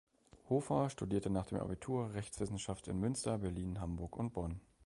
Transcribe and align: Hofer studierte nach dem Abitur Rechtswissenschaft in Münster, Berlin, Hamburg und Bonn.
Hofer 0.49 0.89
studierte 0.89 1.29
nach 1.29 1.45
dem 1.45 1.59
Abitur 1.59 2.15
Rechtswissenschaft 2.15 2.87
in 2.87 2.99
Münster, 2.99 3.37
Berlin, 3.37 3.79
Hamburg 3.79 4.17
und 4.17 4.33
Bonn. 4.33 4.59